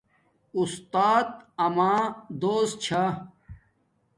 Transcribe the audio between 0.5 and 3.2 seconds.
اُستات اما دوست چھا